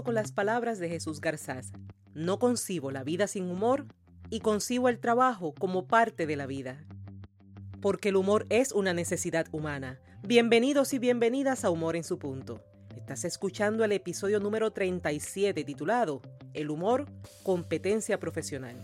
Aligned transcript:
Con 0.00 0.14
las 0.14 0.32
palabras 0.32 0.78
de 0.78 0.88
Jesús 0.88 1.20
Garzás. 1.20 1.70
No 2.14 2.38
concibo 2.38 2.90
la 2.90 3.04
vida 3.04 3.26
sin 3.26 3.50
humor 3.50 3.86
y 4.30 4.40
concibo 4.40 4.88
el 4.88 4.98
trabajo 4.98 5.52
como 5.52 5.86
parte 5.86 6.26
de 6.26 6.34
la 6.34 6.46
vida. 6.46 6.86
Porque 7.82 8.08
el 8.08 8.16
humor 8.16 8.46
es 8.48 8.72
una 8.72 8.94
necesidad 8.94 9.46
humana. 9.52 10.00
Bienvenidos 10.22 10.94
y 10.94 10.98
bienvenidas 10.98 11.64
a 11.64 11.70
Humor 11.70 11.96
en 11.96 12.04
su 12.04 12.18
punto. 12.18 12.64
Estás 12.96 13.26
escuchando 13.26 13.84
el 13.84 13.92
episodio 13.92 14.40
número 14.40 14.72
37 14.72 15.62
titulado 15.62 16.22
El 16.54 16.70
humor, 16.70 17.04
competencia 17.42 18.18
profesional. 18.18 18.76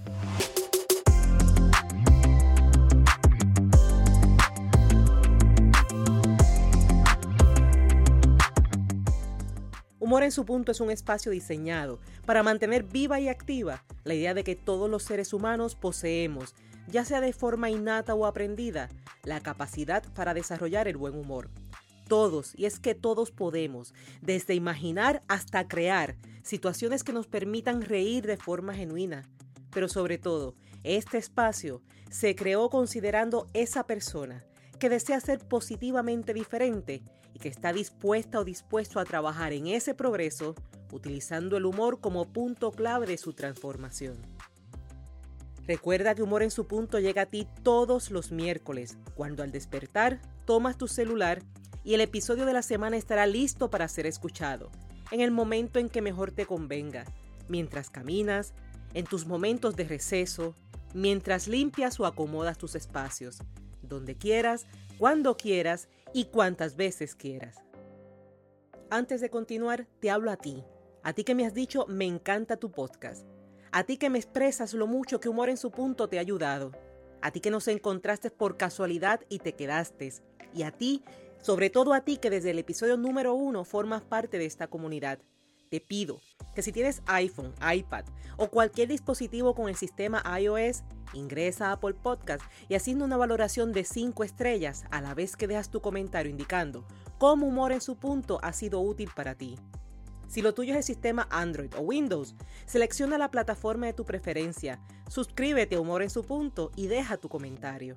Humor 10.08 10.22
en 10.22 10.32
su 10.32 10.46
punto 10.46 10.72
es 10.72 10.80
un 10.80 10.90
espacio 10.90 11.30
diseñado 11.30 12.00
para 12.24 12.42
mantener 12.42 12.82
viva 12.82 13.20
y 13.20 13.28
activa 13.28 13.84
la 14.04 14.14
idea 14.14 14.32
de 14.32 14.42
que 14.42 14.56
todos 14.56 14.88
los 14.88 15.02
seres 15.02 15.34
humanos 15.34 15.74
poseemos, 15.74 16.54
ya 16.86 17.04
sea 17.04 17.20
de 17.20 17.34
forma 17.34 17.68
innata 17.68 18.14
o 18.14 18.24
aprendida, 18.24 18.88
la 19.24 19.40
capacidad 19.40 20.02
para 20.14 20.32
desarrollar 20.32 20.88
el 20.88 20.96
buen 20.96 21.14
humor. 21.14 21.50
Todos, 22.08 22.54
y 22.56 22.64
es 22.64 22.80
que 22.80 22.94
todos 22.94 23.32
podemos, 23.32 23.92
desde 24.22 24.54
imaginar 24.54 25.20
hasta 25.28 25.68
crear 25.68 26.16
situaciones 26.42 27.04
que 27.04 27.12
nos 27.12 27.26
permitan 27.26 27.82
reír 27.82 28.26
de 28.26 28.38
forma 28.38 28.72
genuina. 28.72 29.28
Pero 29.72 29.88
sobre 29.88 30.16
todo, 30.16 30.54
este 30.84 31.18
espacio 31.18 31.82
se 32.08 32.34
creó 32.34 32.70
considerando 32.70 33.46
esa 33.52 33.86
persona 33.86 34.42
que 34.78 34.88
desea 34.88 35.20
ser 35.20 35.46
positivamente 35.46 36.32
diferente 36.32 37.02
que 37.40 37.48
está 37.48 37.72
dispuesta 37.72 38.40
o 38.40 38.44
dispuesto 38.44 39.00
a 39.00 39.04
trabajar 39.04 39.52
en 39.52 39.66
ese 39.66 39.94
progreso 39.94 40.54
utilizando 40.92 41.56
el 41.56 41.66
humor 41.66 42.00
como 42.00 42.32
punto 42.32 42.72
clave 42.72 43.06
de 43.06 43.18
su 43.18 43.32
transformación. 43.32 44.16
Recuerda 45.66 46.14
que 46.14 46.22
Humor 46.22 46.42
en 46.42 46.50
su 46.50 46.66
punto 46.66 46.98
llega 46.98 47.22
a 47.22 47.26
ti 47.26 47.46
todos 47.62 48.10
los 48.10 48.32
miércoles, 48.32 48.96
cuando 49.14 49.42
al 49.42 49.52
despertar 49.52 50.18
tomas 50.46 50.78
tu 50.78 50.88
celular 50.88 51.42
y 51.84 51.92
el 51.92 52.00
episodio 52.00 52.46
de 52.46 52.54
la 52.54 52.62
semana 52.62 52.96
estará 52.96 53.26
listo 53.26 53.70
para 53.70 53.86
ser 53.88 54.06
escuchado, 54.06 54.70
en 55.10 55.20
el 55.20 55.30
momento 55.30 55.78
en 55.78 55.90
que 55.90 56.00
mejor 56.00 56.32
te 56.32 56.46
convenga, 56.46 57.04
mientras 57.48 57.90
caminas, 57.90 58.54
en 58.94 59.04
tus 59.04 59.26
momentos 59.26 59.76
de 59.76 59.84
receso, 59.84 60.54
mientras 60.94 61.48
limpias 61.48 62.00
o 62.00 62.06
acomodas 62.06 62.56
tus 62.56 62.74
espacios 62.74 63.42
donde 63.82 64.16
quieras, 64.16 64.66
cuando 64.98 65.36
quieras 65.36 65.88
y 66.12 66.26
cuantas 66.26 66.76
veces 66.76 67.14
quieras. 67.14 67.56
Antes 68.90 69.20
de 69.20 69.30
continuar, 69.30 69.86
te 70.00 70.10
hablo 70.10 70.30
a 70.30 70.36
ti, 70.36 70.64
a 71.02 71.12
ti 71.12 71.24
que 71.24 71.34
me 71.34 71.46
has 71.46 71.54
dicho 71.54 71.86
me 71.88 72.06
encanta 72.06 72.56
tu 72.56 72.70
podcast, 72.70 73.26
a 73.70 73.84
ti 73.84 73.98
que 73.98 74.10
me 74.10 74.18
expresas 74.18 74.72
lo 74.74 74.86
mucho 74.86 75.20
que 75.20 75.28
Humor 75.28 75.50
en 75.50 75.56
su 75.56 75.70
punto 75.70 76.08
te 76.08 76.18
ha 76.18 76.22
ayudado, 76.22 76.72
a 77.20 77.30
ti 77.30 77.40
que 77.40 77.50
nos 77.50 77.68
encontraste 77.68 78.30
por 78.30 78.56
casualidad 78.56 79.20
y 79.28 79.40
te 79.40 79.52
quedaste, 79.52 80.12
y 80.54 80.62
a 80.62 80.70
ti, 80.70 81.02
sobre 81.40 81.70
todo 81.70 81.92
a 81.92 82.00
ti 82.00 82.16
que 82.16 82.30
desde 82.30 82.50
el 82.50 82.58
episodio 82.58 82.96
número 82.96 83.34
uno 83.34 83.64
formas 83.64 84.02
parte 84.02 84.38
de 84.38 84.46
esta 84.46 84.68
comunidad. 84.68 85.18
Te 85.70 85.80
pido 85.80 86.20
que 86.54 86.62
si 86.62 86.72
tienes 86.72 87.02
iPhone, 87.06 87.54
iPad 87.74 88.06
o 88.38 88.48
cualquier 88.48 88.88
dispositivo 88.88 89.54
con 89.54 89.68
el 89.68 89.76
sistema 89.76 90.22
iOS, 90.40 90.82
ingresa 91.12 91.68
a 91.68 91.72
Apple 91.72 91.94
Podcast 91.94 92.42
y 92.68 92.74
haciendo 92.74 93.04
una 93.04 93.16
valoración 93.16 93.72
de 93.72 93.84
5 93.84 94.24
estrellas 94.24 94.84
a 94.90 95.00
la 95.00 95.14
vez 95.14 95.36
que 95.36 95.46
dejas 95.46 95.70
tu 95.70 95.80
comentario 95.80 96.30
indicando 96.30 96.84
cómo 97.18 97.46
Humor 97.46 97.72
en 97.72 97.80
su 97.80 97.96
punto 97.96 98.38
ha 98.42 98.52
sido 98.52 98.80
útil 98.80 99.10
para 99.14 99.34
ti. 99.34 99.56
Si 100.28 100.42
lo 100.42 100.52
tuyo 100.52 100.72
es 100.72 100.76
el 100.76 100.84
sistema 100.84 101.26
Android 101.30 101.74
o 101.76 101.80
Windows, 101.80 102.34
selecciona 102.66 103.16
la 103.16 103.30
plataforma 103.30 103.86
de 103.86 103.94
tu 103.94 104.04
preferencia, 104.04 104.80
suscríbete 105.08 105.76
a 105.76 105.80
Humor 105.80 106.02
en 106.02 106.10
su 106.10 106.22
punto 106.24 106.70
y 106.76 106.86
deja 106.86 107.16
tu 107.16 107.28
comentario. 107.28 107.96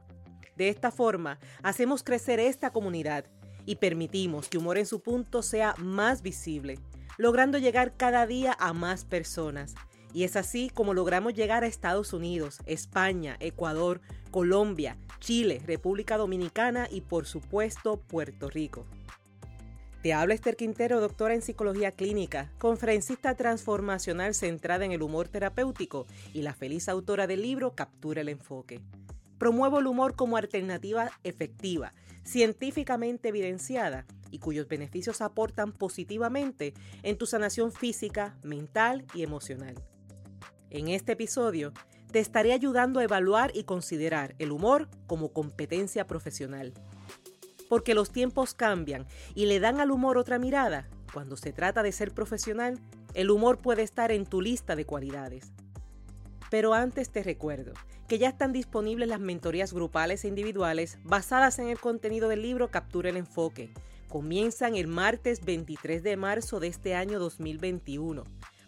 De 0.55 0.69
esta 0.69 0.91
forma, 0.91 1.39
hacemos 1.61 2.03
crecer 2.03 2.39
esta 2.39 2.71
comunidad 2.71 3.25
y 3.65 3.75
permitimos 3.75 4.47
que 4.47 4.57
Humor 4.57 4.77
en 4.77 4.85
su 4.85 5.01
punto 5.01 5.43
sea 5.43 5.75
más 5.77 6.21
visible, 6.21 6.79
logrando 7.17 7.57
llegar 7.57 7.97
cada 7.97 8.25
día 8.25 8.55
a 8.59 8.73
más 8.73 9.05
personas 9.05 9.75
y 10.13 10.23
es 10.23 10.35
así 10.35 10.69
como 10.73 10.93
logramos 10.93 11.33
llegar 11.33 11.63
a 11.63 11.67
Estados 11.67 12.13
Unidos, 12.13 12.59
España, 12.65 13.37
Ecuador, 13.39 14.01
Colombia, 14.31 14.97
Chile, 15.19 15.61
República 15.65 16.17
Dominicana 16.17 16.87
y 16.89 17.01
por 17.01 17.25
supuesto 17.25 17.99
Puerto 17.99 18.49
Rico. 18.49 18.85
Te 20.01 20.13
habla 20.13 20.33
Esther 20.33 20.55
Quintero, 20.55 20.99
doctora 20.99 21.35
en 21.35 21.43
psicología 21.43 21.91
clínica, 21.91 22.51
conferencista 22.57 23.35
transformacional 23.35 24.33
centrada 24.33 24.83
en 24.83 24.93
el 24.93 25.03
humor 25.03 25.27
terapéutico 25.27 26.07
y 26.33 26.41
la 26.41 26.55
feliz 26.55 26.89
autora 26.89 27.27
del 27.27 27.43
libro 27.43 27.75
Captura 27.75 28.21
el 28.21 28.29
enfoque. 28.29 28.81
Promuevo 29.37 29.79
el 29.79 29.85
humor 29.85 30.15
como 30.15 30.37
alternativa 30.37 31.11
efectiva, 31.23 31.93
científicamente 32.23 33.29
evidenciada 33.29 34.05
y 34.31 34.39
cuyos 34.39 34.67
beneficios 34.67 35.21
aportan 35.21 35.71
positivamente 35.71 36.73
en 37.03 37.17
tu 37.17 37.27
sanación 37.27 37.71
física, 37.71 38.35
mental 38.41 39.05
y 39.13 39.21
emocional. 39.21 39.75
En 40.71 40.87
este 40.87 41.11
episodio 41.11 41.73
te 42.13 42.19
estaré 42.19 42.53
ayudando 42.53 43.01
a 43.01 43.03
evaluar 43.03 43.51
y 43.53 43.65
considerar 43.65 44.35
el 44.39 44.51
humor 44.51 44.87
como 45.05 45.33
competencia 45.33 46.07
profesional. 46.07 46.73
Porque 47.67 47.93
los 47.93 48.11
tiempos 48.11 48.53
cambian 48.53 49.05
y 49.35 49.47
le 49.47 49.59
dan 49.59 49.81
al 49.81 49.91
humor 49.91 50.17
otra 50.17 50.39
mirada. 50.39 50.87
Cuando 51.13 51.35
se 51.35 51.51
trata 51.51 51.83
de 51.83 51.91
ser 51.91 52.13
profesional, 52.13 52.79
el 53.13 53.31
humor 53.31 53.57
puede 53.57 53.81
estar 53.81 54.13
en 54.13 54.25
tu 54.25 54.39
lista 54.39 54.77
de 54.77 54.85
cualidades. 54.85 55.51
Pero 56.49 56.73
antes 56.73 57.09
te 57.09 57.21
recuerdo 57.21 57.73
que 58.07 58.17
ya 58.17 58.29
están 58.29 58.53
disponibles 58.53 59.09
las 59.09 59.19
mentorías 59.19 59.73
grupales 59.73 60.23
e 60.23 60.29
individuales 60.29 60.99
basadas 61.03 61.59
en 61.59 61.67
el 61.67 61.79
contenido 61.79 62.29
del 62.29 62.43
libro 62.43 62.71
Captura 62.71 63.09
el 63.09 63.17
Enfoque. 63.17 63.73
Comienzan 64.07 64.75
el 64.75 64.87
martes 64.87 65.43
23 65.43 66.01
de 66.01 66.15
marzo 66.15 66.61
de 66.61 66.67
este 66.67 66.95
año 66.95 67.19
2021. 67.19 68.23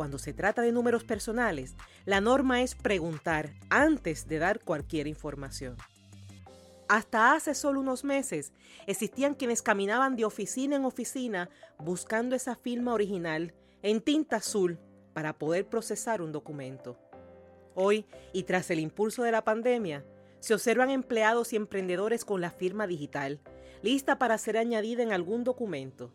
cuando 0.00 0.16
se 0.16 0.32
trata 0.32 0.62
de 0.62 0.72
números 0.72 1.04
personales, 1.04 1.74
la 2.06 2.22
norma 2.22 2.62
es 2.62 2.74
preguntar 2.74 3.52
antes 3.68 4.26
de 4.26 4.38
dar 4.38 4.60
cualquier 4.60 5.06
información. 5.06 5.76
Hasta 6.88 7.34
hace 7.34 7.54
solo 7.54 7.80
unos 7.80 8.02
meses 8.02 8.54
existían 8.86 9.34
quienes 9.34 9.60
caminaban 9.60 10.16
de 10.16 10.24
oficina 10.24 10.76
en 10.76 10.86
oficina 10.86 11.50
buscando 11.78 12.34
esa 12.34 12.56
firma 12.56 12.94
original 12.94 13.52
en 13.82 14.00
tinta 14.00 14.36
azul 14.36 14.78
para 15.12 15.34
poder 15.34 15.68
procesar 15.68 16.22
un 16.22 16.32
documento. 16.32 16.98
Hoy, 17.74 18.06
y 18.32 18.44
tras 18.44 18.70
el 18.70 18.78
impulso 18.78 19.22
de 19.22 19.32
la 19.32 19.44
pandemia, 19.44 20.02
se 20.38 20.54
observan 20.54 20.88
empleados 20.88 21.52
y 21.52 21.56
emprendedores 21.56 22.24
con 22.24 22.40
la 22.40 22.50
firma 22.50 22.86
digital, 22.86 23.38
lista 23.82 24.18
para 24.18 24.38
ser 24.38 24.56
añadida 24.56 25.02
en 25.02 25.12
algún 25.12 25.44
documento 25.44 26.10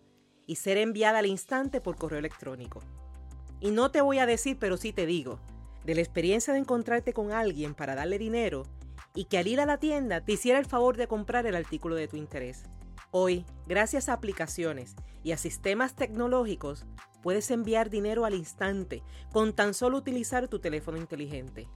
y 0.48 0.56
ser 0.56 0.80
enviada 0.80 1.20
al 1.20 1.28
instante 1.28 1.82
por 1.82 1.98
correo 1.98 2.18
electrónico. 2.18 2.82
Y 3.60 3.72
no 3.72 3.92
te 3.92 4.02
voy 4.02 4.20
a 4.20 4.26
decir, 4.26 4.58
pero 4.60 4.78
sí 4.78 4.94
te 4.94 5.06
digo, 5.06 5.40
de 5.86 5.96
la 5.96 6.02
experiencia 6.02 6.54
de 6.54 6.60
encontrarte 6.60 7.14
con 7.14 7.32
alguien 7.32 7.74
para 7.76 7.96
darle 7.96 8.18
dinero 8.18 8.64
y 9.14 9.26
que 9.26 9.38
al 9.38 9.48
ir 9.48 9.62
a 9.62 9.66
la 9.66 9.78
tienda 9.78 10.22
te 10.22 10.34
hiciera 10.34 10.60
el 10.60 10.66
favor 10.66 10.98
de 10.98 11.08
comprar 11.08 11.46
el 11.46 11.56
artículo 11.56 11.96
de 11.96 12.08
tu 12.08 12.18
interés. 12.18 12.64
Hoy, 13.12 13.46
gracias 13.66 14.10
a 14.10 14.14
aplicaciones 14.14 14.96
y 15.24 15.32
a 15.32 15.38
sistemas 15.38 15.96
tecnológicos, 15.96 16.86
puedes 17.24 17.50
enviar 17.50 17.90
dinero 17.90 18.26
al 18.26 18.34
instante 18.34 19.04
con 19.32 19.54
tan 19.54 19.74
solo 19.74 19.98
utilizar 19.98 20.48
tu 20.48 20.60
teléfono 20.60 20.98
inteligente. 20.98 21.70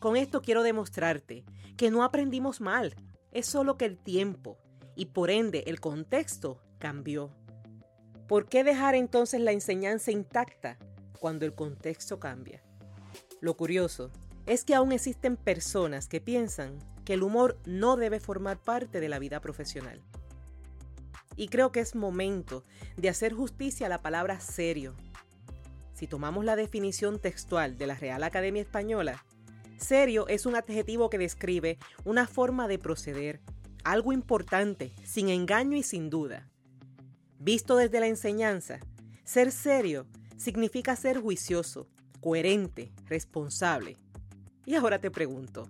Con 0.00 0.16
esto 0.16 0.42
quiero 0.42 0.62
demostrarte 0.62 1.44
que 1.76 1.90
no 1.90 2.02
aprendimos 2.02 2.60
mal, 2.60 2.96
es 3.30 3.46
solo 3.46 3.76
que 3.76 3.84
el 3.84 3.98
tiempo 3.98 4.58
y 4.96 5.06
por 5.06 5.30
ende 5.30 5.64
el 5.66 5.80
contexto 5.80 6.60
cambió. 6.78 7.30
¿Por 8.26 8.48
qué 8.48 8.64
dejar 8.64 8.94
entonces 8.94 9.40
la 9.40 9.52
enseñanza 9.52 10.10
intacta 10.10 10.78
cuando 11.18 11.44
el 11.44 11.54
contexto 11.54 12.18
cambia? 12.18 12.62
Lo 13.40 13.56
curioso 13.56 14.10
es 14.46 14.64
que 14.64 14.74
aún 14.74 14.92
existen 14.92 15.36
personas 15.36 16.08
que 16.08 16.20
piensan 16.20 16.78
que 17.04 17.14
el 17.14 17.22
humor 17.22 17.58
no 17.64 17.96
debe 17.96 18.20
formar 18.20 18.58
parte 18.58 19.00
de 19.00 19.08
la 19.08 19.18
vida 19.18 19.40
profesional. 19.40 20.02
Y 21.36 21.48
creo 21.48 21.70
que 21.70 21.80
es 21.80 21.94
momento 21.94 22.64
de 22.96 23.08
hacer 23.08 23.32
justicia 23.32 23.86
a 23.86 23.88
la 23.88 24.02
palabra 24.02 24.40
serio. 24.40 24.94
Si 25.94 26.06
tomamos 26.06 26.44
la 26.44 26.56
definición 26.56 27.18
textual 27.18 27.78
de 27.78 27.86
la 27.86 27.94
Real 27.94 28.22
Academia 28.24 28.62
Española, 28.62 29.24
serio 29.78 30.26
es 30.28 30.46
un 30.46 30.56
adjetivo 30.56 31.10
que 31.10 31.18
describe 31.18 31.78
una 32.04 32.26
forma 32.26 32.68
de 32.68 32.78
proceder, 32.78 33.40
algo 33.84 34.12
importante, 34.12 34.92
sin 35.04 35.28
engaño 35.28 35.76
y 35.76 35.82
sin 35.82 36.10
duda. 36.10 36.50
Visto 37.38 37.76
desde 37.76 38.00
la 38.00 38.08
enseñanza, 38.08 38.80
ser 39.24 39.52
serio 39.52 40.06
significa 40.38 40.96
ser 40.96 41.20
juicioso, 41.20 41.88
coherente, 42.20 42.92
responsable. 43.06 43.98
Y 44.64 44.74
ahora 44.74 44.98
te 44.98 45.10
pregunto, 45.10 45.68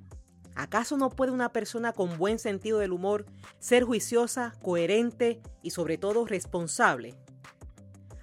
¿acaso 0.55 0.97
no 0.97 1.11
puede 1.11 1.33
una 1.33 1.53
persona 1.53 1.93
con 1.93 2.19
buen 2.19 2.39
sentido 2.39 2.79
del 2.79 2.93
humor 2.93 3.27
ser 3.59 3.85
juiciosa, 3.85 4.55
coherente 4.63 5.41
y 5.63 5.71
sobre 5.71 5.99
todo 5.99 6.27
responsable? 6.27 7.15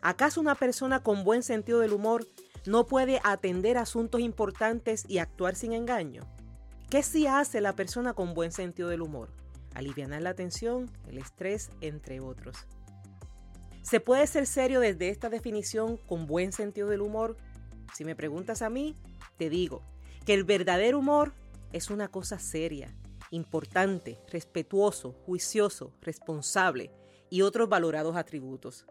¿Acaso 0.01 0.39
una 0.39 0.55
persona 0.55 1.01
con 1.01 1.23
buen 1.23 1.43
sentido 1.43 1.79
del 1.79 1.93
humor 1.93 2.27
no 2.65 2.85
puede 2.85 3.19
atender 3.23 3.77
asuntos 3.77 4.21
importantes 4.21 5.03
y 5.07 5.17
actuar 5.17 5.55
sin 5.55 5.73
engaño? 5.73 6.23
¿Qué 6.89 7.01
sí 7.01 7.25
hace 7.25 7.59
la 7.59 7.73
persona 7.73 8.13
con 8.13 8.33
buen 8.33 8.51
sentido 8.51 8.89
del 8.89 9.01
humor? 9.01 9.29
Aliviar 9.73 10.09
la 10.21 10.35
tensión, 10.35 10.91
el 11.07 11.17
estrés, 11.17 11.69
entre 11.81 12.19
otros. 12.19 12.67
¿Se 13.85 13.99
puede 13.99 14.25
ser 14.25 14.47
serio 14.47 14.79
desde 14.79 15.09
esta 15.09 15.29
definición 15.29 15.97
con 15.97 16.25
buen 16.25 16.51
sentido 16.51 16.89
del 16.89 17.01
humor? 17.01 17.37
Si 17.93 18.03
me 18.03 18.15
preguntas 18.15 18.63
a 18.63 18.69
mí, 18.71 18.95
te 19.37 19.47
digo 19.47 19.83
que 20.25 20.33
el 20.33 20.43
verdadero 20.43 20.97
humor 20.97 21.33
es 21.71 21.91
una 21.91 22.07
cosa 22.07 22.39
seria, 22.39 22.95
importante, 23.29 24.17
respetuoso, 24.31 25.11
juicioso, 25.27 25.93
responsable 26.01 26.89
y 27.29 27.43
otros 27.43 27.69
valorados 27.69 28.15
atributos. 28.15 28.87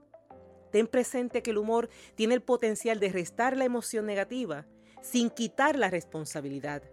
Ten 0.70 0.87
presente 0.87 1.43
que 1.43 1.50
el 1.50 1.58
humor 1.58 1.88
tiene 2.14 2.35
el 2.35 2.43
potencial 2.43 3.00
de 3.00 3.08
restar 3.08 3.56
la 3.56 3.64
emoción 3.64 4.06
negativa 4.06 4.64
sin 5.02 5.29
quitar 5.29 5.76
la 5.76 5.91
responsabilidad. 5.91 6.85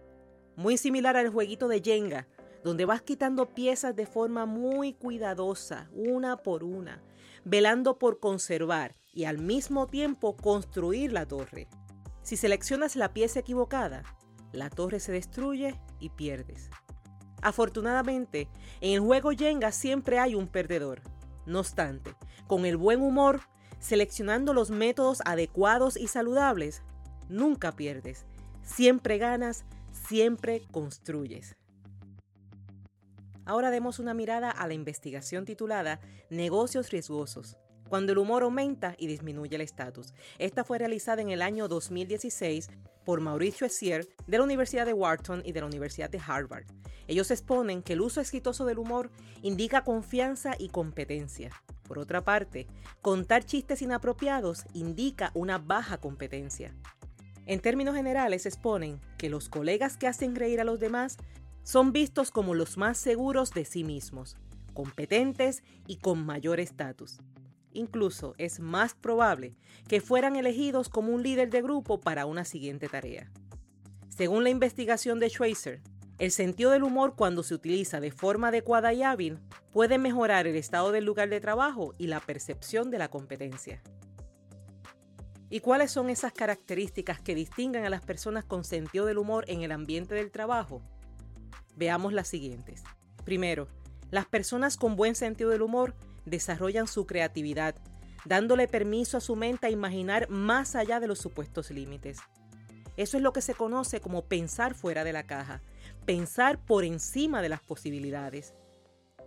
Muy 0.56 0.76
similar 0.76 1.16
al 1.16 1.28
jueguito 1.28 1.68
de 1.68 1.80
Jenga, 1.80 2.26
donde 2.64 2.84
vas 2.84 3.02
quitando 3.02 3.54
piezas 3.54 3.94
de 3.94 4.06
forma 4.06 4.44
muy 4.44 4.92
cuidadosa, 4.92 5.88
una 5.92 6.36
por 6.36 6.64
una, 6.64 7.00
velando 7.44 7.98
por 7.98 8.20
conservar 8.20 8.96
y 9.12 9.24
al 9.24 9.38
mismo 9.38 9.86
tiempo 9.86 10.36
construir 10.36 11.12
la 11.12 11.26
torre. 11.26 11.68
Si 12.22 12.36
seleccionas 12.36 12.96
la 12.96 13.12
pieza 13.12 13.40
equivocada, 13.40 14.04
la 14.52 14.70
torre 14.70 15.00
se 15.00 15.12
destruye 15.12 15.80
y 15.98 16.10
pierdes. 16.10 16.70
Afortunadamente, 17.42 18.48
en 18.80 18.94
el 18.94 19.00
juego 19.00 19.32
Jenga 19.32 19.72
siempre 19.72 20.18
hay 20.18 20.34
un 20.34 20.46
perdedor. 20.46 21.02
No 21.46 21.60
obstante, 21.60 22.14
con 22.46 22.64
el 22.64 22.76
buen 22.76 23.02
humor, 23.02 23.40
seleccionando 23.80 24.54
los 24.54 24.70
métodos 24.70 25.20
adecuados 25.24 25.96
y 25.96 26.06
saludables, 26.06 26.82
nunca 27.28 27.72
pierdes. 27.72 28.24
Siempre 28.62 29.18
ganas, 29.18 29.64
siempre 29.90 30.62
construyes. 30.70 31.56
Ahora 33.52 33.70
demos 33.70 33.98
una 33.98 34.14
mirada 34.14 34.50
a 34.50 34.66
la 34.66 34.72
investigación 34.72 35.44
titulada 35.44 36.00
Negocios 36.30 36.88
riesgosos, 36.88 37.58
cuando 37.86 38.12
el 38.12 38.16
humor 38.16 38.44
aumenta 38.44 38.94
y 38.96 39.08
disminuye 39.08 39.56
el 39.56 39.60
estatus. 39.60 40.14
Esta 40.38 40.64
fue 40.64 40.78
realizada 40.78 41.20
en 41.20 41.28
el 41.28 41.42
año 41.42 41.68
2016 41.68 42.70
por 43.04 43.20
Mauricio 43.20 43.66
Essier 43.66 44.08
de 44.26 44.38
la 44.38 44.44
Universidad 44.44 44.86
de 44.86 44.94
Wharton 44.94 45.42
y 45.44 45.52
de 45.52 45.60
la 45.60 45.66
Universidad 45.66 46.08
de 46.08 46.18
Harvard. 46.26 46.64
Ellos 47.06 47.30
exponen 47.30 47.82
que 47.82 47.92
el 47.92 48.00
uso 48.00 48.22
exitoso 48.22 48.64
del 48.64 48.78
humor 48.78 49.10
indica 49.42 49.84
confianza 49.84 50.54
y 50.58 50.70
competencia. 50.70 51.50
Por 51.86 51.98
otra 51.98 52.24
parte, 52.24 52.68
contar 53.02 53.44
chistes 53.44 53.82
inapropiados 53.82 54.64
indica 54.72 55.30
una 55.34 55.58
baja 55.58 55.98
competencia. 55.98 56.74
En 57.44 57.60
términos 57.60 57.96
generales, 57.96 58.46
exponen 58.46 58.98
que 59.18 59.28
los 59.28 59.50
colegas 59.50 59.98
que 59.98 60.06
hacen 60.06 60.36
reír 60.36 60.60
a 60.60 60.64
los 60.64 60.80
demás 60.80 61.18
son 61.62 61.92
vistos 61.92 62.30
como 62.30 62.54
los 62.54 62.76
más 62.76 62.98
seguros 62.98 63.50
de 63.52 63.64
sí 63.64 63.84
mismos, 63.84 64.36
competentes 64.74 65.62
y 65.86 65.96
con 65.96 66.24
mayor 66.24 66.60
estatus. 66.60 67.20
Incluso 67.72 68.34
es 68.38 68.60
más 68.60 68.94
probable 68.94 69.56
que 69.88 70.00
fueran 70.00 70.36
elegidos 70.36 70.88
como 70.88 71.12
un 71.12 71.22
líder 71.22 71.50
de 71.50 71.62
grupo 71.62 72.00
para 72.00 72.26
una 72.26 72.44
siguiente 72.44 72.88
tarea. 72.88 73.30
Según 74.08 74.44
la 74.44 74.50
investigación 74.50 75.20
de 75.20 75.30
Schweizer, 75.30 75.80
el 76.18 76.30
sentido 76.30 76.70
del 76.70 76.82
humor 76.82 77.14
cuando 77.16 77.42
se 77.42 77.54
utiliza 77.54 77.98
de 77.98 78.10
forma 78.10 78.48
adecuada 78.48 78.92
y 78.92 79.02
hábil 79.02 79.38
puede 79.72 79.98
mejorar 79.98 80.46
el 80.46 80.56
estado 80.56 80.92
del 80.92 81.04
lugar 81.04 81.30
de 81.30 81.40
trabajo 81.40 81.94
y 81.98 82.08
la 82.08 82.20
percepción 82.20 82.90
de 82.90 82.98
la 82.98 83.08
competencia. 83.08 83.82
¿Y 85.48 85.60
cuáles 85.60 85.90
son 85.90 86.10
esas 86.10 86.32
características 86.32 87.20
que 87.20 87.34
distinguen 87.34 87.84
a 87.84 87.90
las 87.90 88.02
personas 88.02 88.44
con 88.44 88.64
sentido 88.64 89.06
del 89.06 89.18
humor 89.18 89.44
en 89.48 89.62
el 89.62 89.72
ambiente 89.72 90.14
del 90.14 90.30
trabajo? 90.30 90.82
Veamos 91.76 92.12
las 92.12 92.28
siguientes. 92.28 92.82
Primero, 93.24 93.68
las 94.10 94.26
personas 94.26 94.76
con 94.76 94.96
buen 94.96 95.14
sentido 95.14 95.50
del 95.50 95.62
humor 95.62 95.94
desarrollan 96.24 96.86
su 96.86 97.06
creatividad, 97.06 97.74
dándole 98.24 98.68
permiso 98.68 99.16
a 99.16 99.20
su 99.20 99.36
mente 99.36 99.66
a 99.66 99.70
imaginar 99.70 100.28
más 100.28 100.76
allá 100.76 101.00
de 101.00 101.06
los 101.06 101.18
supuestos 101.18 101.70
límites. 101.70 102.18
Eso 102.96 103.16
es 103.16 103.22
lo 103.22 103.32
que 103.32 103.40
se 103.40 103.54
conoce 103.54 104.00
como 104.00 104.26
pensar 104.26 104.74
fuera 104.74 105.02
de 105.02 105.12
la 105.12 105.26
caja, 105.26 105.62
pensar 106.04 106.62
por 106.64 106.84
encima 106.84 107.40
de 107.40 107.48
las 107.48 107.62
posibilidades. 107.62 108.54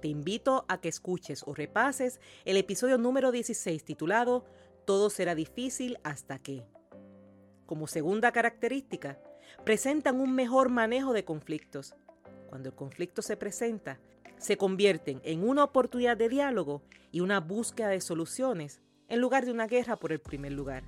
Te 0.02 0.08
invito 0.08 0.66
a 0.68 0.80
que 0.80 0.90
escuches 0.90 1.44
o 1.48 1.56
repases 1.56 2.20
el 2.46 2.58
episodio 2.58 2.98
número 2.98 3.32
16 3.32 3.84
titulado 3.84 4.46
Todo 4.86 5.10
será 5.10 5.34
difícil 5.34 5.98
hasta 6.04 6.38
que. 6.38 6.64
Como 7.66 7.88
segunda 7.88 8.32
característica, 8.32 9.20
presentan 9.64 10.22
un 10.22 10.36
mejor 10.36 10.70
manejo 10.70 11.14
de 11.14 11.26
conflictos, 11.26 11.96
cuando 12.48 12.70
el 12.70 12.76
conflicto 12.76 13.22
se 13.22 13.38
presenta, 13.38 14.00
se 14.38 14.58
convierten 14.58 15.22
en 15.24 15.48
una 15.48 15.64
oportunidad 15.64 16.18
de 16.18 16.30
diálogo 16.30 16.84
y 17.12 17.22
una 17.22 17.40
búsqueda 17.40 17.90
de 17.90 18.02
soluciones 18.02 18.82
en 19.08 19.22
lugar 19.22 19.46
de 19.46 19.52
una 19.52 19.68
guerra 19.68 19.96
por 19.96 20.12
el 20.12 20.20
primer 20.20 20.52
lugar. 20.52 20.84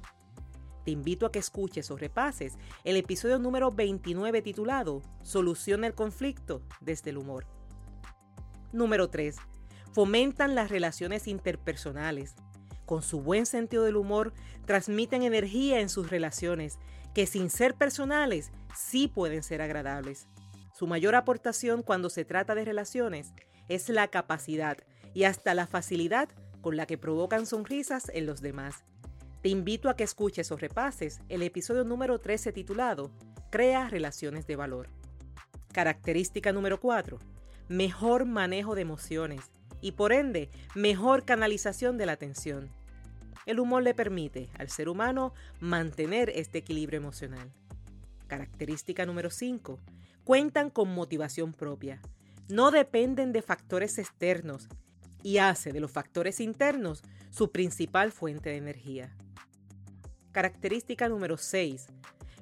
Te 0.84 0.92
invito 0.92 1.26
a 1.26 1.32
que 1.32 1.40
escuches 1.40 1.92
o 1.92 1.98
repases 1.98 2.58
el 2.86 2.96
episodio 2.96 3.40
número 3.40 3.72
29 3.72 4.42
titulado 4.42 5.02
Soluciona 5.22 5.88
el 5.88 5.94
conflicto 5.94 6.62
desde 6.80 7.10
el 7.10 7.18
humor. 7.18 7.46
Número 8.72 9.10
3. 9.10 9.36
Fomentan 9.92 10.56
las 10.56 10.70
relaciones 10.70 11.28
interpersonales. 11.28 12.36
con 12.86 13.02
su 13.02 13.20
buen 13.20 13.46
sentido 13.46 13.84
del 13.84 13.98
humor, 13.98 14.34
transmiten 14.66 15.22
energía 15.22 15.82
en 15.82 15.90
sus 15.90 16.10
relaciones, 16.10 16.80
que 17.14 17.26
sin 17.26 17.50
ser 17.50 17.76
personales, 17.76 18.54
sí 18.74 19.10
pueden 19.10 19.44
ser 19.44 19.62
agradables. 19.62 20.26
Su 20.77 20.86
mayor 20.86 21.15
aportación 21.15 21.81
cuando 21.81 22.12
se 22.12 22.24
trata 22.24 22.53
de 22.53 22.63
relaciones 22.63 23.34
es 23.67 23.89
la 23.89 24.10
capacidad 24.10 24.77
y 25.15 25.24
hasta 25.24 25.55
la 25.55 25.65
facilidad 25.65 26.29
con 26.62 26.77
la 26.77 26.86
que 26.86 27.00
provocan 27.00 27.48
sonrisas 27.48 28.12
en 28.13 28.27
los 28.27 28.41
demás. 28.41 28.84
Te 29.41 29.50
invito 29.50 29.89
a 29.89 29.96
que 29.96 30.03
escuches 30.03 30.51
o 30.51 30.55
repases 30.55 31.19
el 31.29 31.41
episodio 31.41 31.84
número 31.84 32.19
13 32.19 32.51
titulado 32.51 33.10
Crea 33.50 33.89
relaciones 33.89 34.46
de 34.46 34.55
valor. 34.55 34.89
Característica 35.74 36.53
número 36.53 36.79
4. 36.79 37.17
Mejor 37.69 38.25
manejo 38.25 38.75
de 38.75 38.81
emociones 38.81 39.50
y 39.81 39.93
por 39.93 40.13
ende 40.13 40.51
mejor 40.75 41.25
canalización 41.25 41.98
de 41.98 42.05
la 42.05 42.12
atención. 42.12 42.69
El 43.48 43.60
humor 43.60 43.81
le 43.81 43.96
permite 43.96 44.51
al 44.60 44.69
ser 44.69 44.89
humano 44.89 45.34
mantener 45.60 46.29
este 46.36 46.60
equilibrio 46.60 47.00
emocional. 47.00 47.51
Característica 48.27 49.07
número 49.07 49.31
5. 49.31 49.79
Cuentan 50.27 50.69
con 50.69 50.93
motivación 50.93 51.53
propia. 51.53 52.01
No 52.50 52.69
dependen 52.69 53.31
de 53.31 53.41
factores 53.41 53.98
externos 53.98 54.67
y 55.24 55.38
hace 55.38 55.72
de 55.72 55.79
los 55.79 55.89
factores 55.89 56.41
internos 56.41 57.01
su 57.29 57.53
principal 57.53 58.12
fuente 58.12 58.50
de 58.50 58.57
energía. 58.57 59.15
Característica 60.34 61.07
número 61.07 61.38
6. 61.38 61.88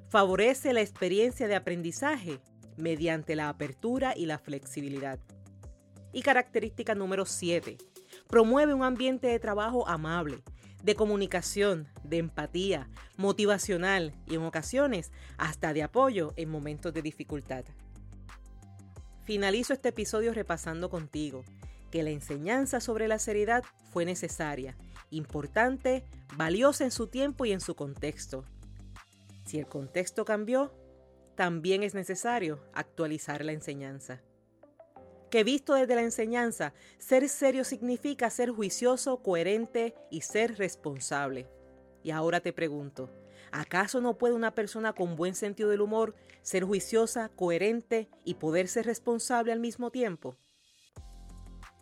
Favorece 0.08 0.72
la 0.72 0.80
experiencia 0.80 1.46
de 1.46 1.54
aprendizaje 1.54 2.40
mediante 2.76 3.36
la 3.36 3.48
apertura 3.48 4.14
y 4.16 4.26
la 4.26 4.40
flexibilidad. 4.40 5.20
Y 6.12 6.22
característica 6.22 6.96
número 6.96 7.24
7. 7.24 7.78
Promueve 8.26 8.74
un 8.74 8.82
ambiente 8.82 9.28
de 9.28 9.38
trabajo 9.38 9.86
amable, 9.86 10.42
de 10.86 10.94
comunicación, 10.94 11.88
de 12.04 12.18
empatía, 12.18 12.88
motivacional 13.16 14.14
y 14.24 14.36
en 14.36 14.42
ocasiones 14.42 15.10
hasta 15.36 15.72
de 15.72 15.82
apoyo 15.82 16.32
en 16.36 16.48
momentos 16.48 16.94
de 16.94 17.02
dificultad. 17.02 17.64
Finalizo 19.24 19.72
este 19.72 19.88
episodio 19.88 20.32
repasando 20.32 20.88
contigo 20.88 21.42
que 21.90 22.04
la 22.04 22.10
enseñanza 22.10 22.80
sobre 22.80 23.08
la 23.08 23.18
seriedad 23.18 23.64
fue 23.90 24.04
necesaria, 24.04 24.76
importante, 25.10 26.04
valiosa 26.36 26.84
en 26.84 26.92
su 26.92 27.08
tiempo 27.08 27.44
y 27.46 27.50
en 27.50 27.60
su 27.60 27.74
contexto. 27.74 28.44
Si 29.44 29.58
el 29.58 29.66
contexto 29.66 30.24
cambió, 30.24 30.72
también 31.34 31.82
es 31.82 31.94
necesario 31.94 32.60
actualizar 32.74 33.44
la 33.44 33.50
enseñanza. 33.50 34.22
Que 35.30 35.42
visto 35.42 35.74
desde 35.74 35.94
la 35.94 36.02
enseñanza, 36.02 36.72
ser 36.98 37.28
serio 37.28 37.64
significa 37.64 38.30
ser 38.30 38.50
juicioso, 38.50 39.22
coherente 39.22 39.94
y 40.10 40.20
ser 40.20 40.56
responsable. 40.56 41.48
Y 42.02 42.12
ahora 42.12 42.40
te 42.40 42.52
pregunto, 42.52 43.10
¿acaso 43.50 44.00
no 44.00 44.16
puede 44.18 44.34
una 44.34 44.54
persona 44.54 44.92
con 44.92 45.16
buen 45.16 45.34
sentido 45.34 45.68
del 45.68 45.80
humor 45.80 46.14
ser 46.42 46.62
juiciosa, 46.64 47.28
coherente 47.30 48.08
y 48.24 48.34
poder 48.34 48.68
ser 48.68 48.86
responsable 48.86 49.52
al 49.52 49.58
mismo 49.58 49.90
tiempo? 49.90 50.36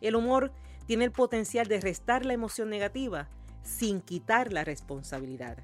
El 0.00 0.16
humor 0.16 0.52
tiene 0.86 1.04
el 1.04 1.12
potencial 1.12 1.66
de 1.66 1.80
restar 1.80 2.24
la 2.24 2.32
emoción 2.32 2.70
negativa 2.70 3.28
sin 3.62 4.00
quitar 4.00 4.52
la 4.52 4.64
responsabilidad. 4.64 5.58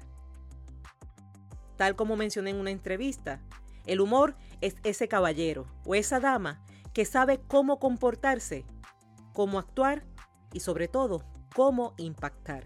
Tal 1.77 1.95
como 1.95 2.15
mencioné 2.15 2.51
en 2.51 2.57
una 2.57 2.71
entrevista, 2.71 3.41
el 3.87 4.01
humor 4.01 4.35
es 4.61 4.75
ese 4.83 5.07
caballero 5.07 5.65
o 5.85 5.95
esa 5.95 6.19
dama 6.19 6.63
que 6.93 7.05
sabe 7.05 7.39
cómo 7.47 7.79
comportarse, 7.79 8.65
cómo 9.33 9.59
actuar 9.59 10.05
y 10.53 10.59
sobre 10.59 10.87
todo 10.87 11.23
cómo 11.55 11.93
impactar. 11.97 12.65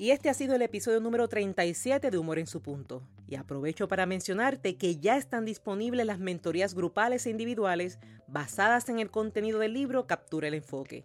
Y 0.00 0.12
este 0.12 0.30
ha 0.30 0.34
sido 0.34 0.54
el 0.54 0.62
episodio 0.62 0.98
número 0.98 1.28
37 1.28 2.10
de 2.10 2.16
Humor 2.16 2.38
en 2.38 2.46
su 2.46 2.62
punto. 2.62 3.02
Y 3.28 3.36
aprovecho 3.36 3.86
para 3.86 4.06
mencionarte 4.06 4.78
que 4.78 4.96
ya 4.96 5.18
están 5.18 5.44
disponibles 5.44 6.06
las 6.06 6.18
mentorías 6.18 6.72
grupales 6.72 7.26
e 7.26 7.30
individuales 7.30 7.98
basadas 8.26 8.88
en 8.88 8.98
el 8.98 9.10
contenido 9.10 9.58
del 9.58 9.74
libro 9.74 10.06
Captura 10.06 10.48
el 10.48 10.54
Enfoque. 10.54 11.04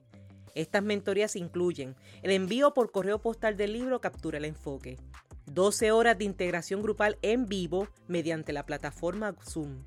Estas 0.56 0.82
mentorías 0.82 1.36
incluyen 1.36 1.98
el 2.24 2.32
envío 2.32 2.74
por 2.74 2.94
correo 2.94 3.20
postal 3.20 3.58
del 3.58 3.74
libro 3.74 4.00
Captura 4.00 4.38
el 4.38 4.46
Enfoque, 4.46 4.98
12 5.48 5.92
horas 5.92 6.18
de 6.18 6.24
integración 6.24 6.82
grupal 6.82 7.18
en 7.22 7.48
vivo 7.48 7.90
mediante 8.08 8.54
la 8.54 8.66
plataforma 8.66 9.36
Zoom. 9.44 9.84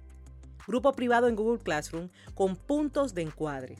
Grupo 0.68 0.92
privado 0.92 1.28
en 1.28 1.34
Google 1.34 1.62
Classroom 1.62 2.10
con 2.34 2.54
puntos 2.54 3.14
de 3.14 3.22
encuadre. 3.22 3.76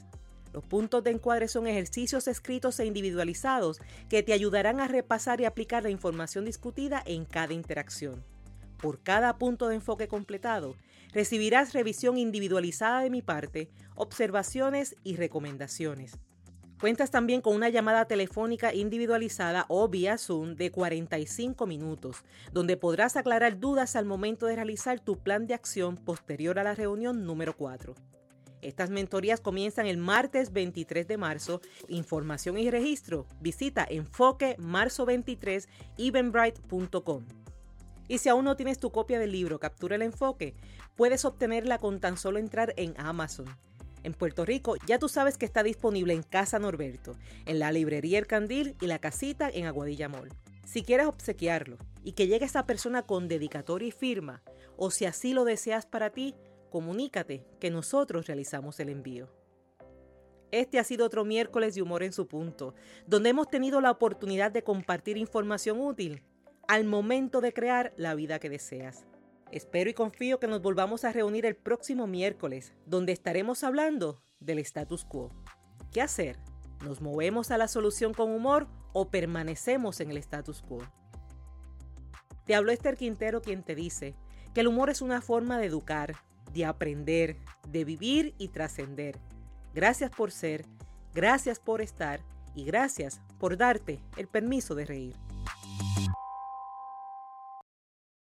Los 0.55 0.65
puntos 0.65 1.05
de 1.05 1.11
encuadre 1.11 1.47
son 1.47 1.67
ejercicios 1.67 2.27
escritos 2.27 2.81
e 2.81 2.87
individualizados 2.87 3.83
que 4.09 4.23
te 4.23 4.33
ayudarán 4.33 4.81
a 4.81 4.89
repasar 4.89 5.39
y 5.43 5.45
aplicar 5.45 5.83
la 5.83 5.91
información 5.91 6.47
discutida 6.47 7.03
en 7.05 7.27
cada 7.27 7.53
interacción. 7.53 8.25
Por 8.79 9.03
cada 9.03 9.37
punto 9.37 9.69
de 9.69 9.75
enfoque 9.75 10.09
completado, 10.09 10.77
recibirás 11.13 11.75
revisión 11.75 12.17
individualizada 12.17 13.01
de 13.03 13.11
mi 13.11 13.21
parte, 13.21 13.69
observaciones 13.95 14.97
y 15.05 15.17
recomendaciones. 15.17 16.19
Cuentas 16.81 17.11
también 17.11 17.41
con 17.41 17.57
una 17.57 17.71
llamada 17.71 18.05
telefónica 18.05 18.73
individualizada 18.73 19.67
o 19.69 19.89
vía 19.89 20.17
Zoom 20.17 20.55
de 20.55 20.71
45 20.71 21.67
minutos, 21.67 22.23
donde 22.53 22.77
podrás 22.77 23.17
aclarar 23.17 23.59
dudas 23.59 23.97
al 23.97 24.05
momento 24.05 24.47
de 24.47 24.55
realizar 24.55 25.01
tu 25.01 25.19
plan 25.19 25.49
de 25.49 25.55
acción 25.55 25.97
posterior 25.97 26.57
a 26.61 26.63
la 26.63 26.77
reunión 26.77 27.27
número 27.27 27.57
4. 27.57 27.97
Estas 28.63 28.91
mentorías 28.91 29.41
comienzan 29.41 29.87
el 29.87 29.97
martes 29.97 30.53
23 30.53 31.09
de 31.09 31.17
marzo. 31.17 31.61
Información 31.89 32.59
y 32.59 32.71
registro. 32.71 33.27
Visita 33.41 33.85
enfoque 33.89 34.55
marzo 34.59 35.05
23 35.05 35.69
eventbrite.com. 35.97 37.25
Y 38.07 38.19
si 38.19 38.29
aún 38.29 38.45
no 38.45 38.57
tienes 38.57 38.79
tu 38.79 38.93
copia 38.93 39.19
del 39.19 39.33
libro 39.33 39.59
Captura 39.59 39.97
el 39.97 40.03
Enfoque, 40.03 40.55
puedes 40.97 41.25
obtenerla 41.25 41.79
con 41.79 41.99
tan 41.99 42.17
solo 42.17 42.39
entrar 42.39 42.73
en 42.77 42.95
Amazon 42.99 43.47
en 44.03 44.15
Puerto 44.15 44.45
Rico, 44.45 44.77
ya 44.87 44.99
tú 44.99 45.09
sabes 45.09 45.39
que 45.39 45.47
está 45.47 45.63
disponible 45.63 46.13
en 46.15 46.23
Casa 46.23 46.59
Norberto, 46.59 47.17
en 47.47 47.59
la 47.59 47.73
librería 47.73 48.19
El 48.19 48.27
Candil 48.27 48.77
y 48.81 48.87
la 48.87 48.99
casita 48.99 49.49
en 49.49 49.67
Aguadilla 49.67 50.09
Mall. 50.09 50.31
Si 50.65 50.83
quieres 50.83 51.07
obsequiarlo 51.07 51.79
y 52.05 52.13
que 52.13 52.27
llegue 52.27 52.45
esa 52.45 52.67
persona 52.67 53.03
con 53.03 53.29
dedicatoria 53.29 53.89
y 53.89 53.93
firma, 53.93 54.43
o 54.77 54.91
si 54.91 55.07
así 55.07 55.33
lo 55.33 55.45
deseas 55.45 55.87
para 55.87 56.11
ti, 56.11 56.35
comunícate 56.71 57.47
que 57.59 57.71
nosotros 57.71 58.27
realizamos 58.27 58.79
el 58.81 58.91
envío. 58.91 59.29
Este 60.51 60.79
ha 60.79 60.85
sido 60.85 61.05
otro 61.05 61.25
miércoles 61.25 61.75
de 61.75 61.83
humor 61.83 62.03
en 62.03 62.13
su 62.13 62.27
punto, 62.27 62.75
donde 63.07 63.31
hemos 63.31 63.49
tenido 63.49 63.81
la 63.81 63.91
oportunidad 63.91 64.51
de 64.51 64.63
compartir 64.63 65.17
información 65.17 65.81
útil 65.81 66.23
al 66.69 66.85
momento 66.85 67.41
de 67.41 67.53
crear 67.53 67.93
la 67.97 68.15
vida 68.15 68.39
que 68.39 68.51
deseas. 68.51 69.08
Espero 69.51 69.89
y 69.89 69.95
confío 69.95 70.39
que 70.39 70.47
nos 70.47 70.61
volvamos 70.61 71.05
a 71.05 71.13
reunir 71.13 71.47
el 71.47 71.57
próximo 71.57 72.07
miércoles, 72.07 72.75
donde 72.85 73.13
estaremos 73.13 73.65
hablando 73.65 74.21
del 74.41 74.59
status 74.59 75.07
quo. 75.07 75.31
¿Qué 75.91 76.03
hacer? 76.03 76.39
¿Nos 76.85 77.01
movemos 77.01 77.51
a 77.51 77.57
la 77.57 77.67
solución 77.67 78.13
con 78.13 78.31
humor 78.31 78.69
o 78.93 79.11
permanecemos 79.11 80.01
en 80.01 80.11
el 80.11 80.19
status 80.19 80.61
quo? 80.61 80.83
Te 82.45 82.55
habló 82.55 82.73
Esther 82.73 82.97
Quintero 82.97 83.41
quien 83.41 83.63
te 83.63 83.75
dice 83.75 84.15
que 84.53 84.61
el 84.61 84.69
humor 84.69 84.91
es 84.91 85.01
una 85.01 85.23
forma 85.23 85.59
de 85.59 85.67
educar, 85.67 86.17
de 86.53 86.67
aprender, 86.67 87.37
de 87.69 87.85
vivir 87.85 88.35
y 88.37 88.49
trascender. 88.49 89.19
Gracias 89.75 90.11
por 90.11 90.31
ser, 90.31 90.67
gracias 91.15 91.59
por 91.59 91.81
estar 91.81 92.21
y 92.55 92.65
gracias 92.65 93.23
por 93.39 93.57
darte 93.57 93.99
el 94.17 94.29
permiso 94.29 94.75
de 94.75 94.85
reír. 94.85 95.28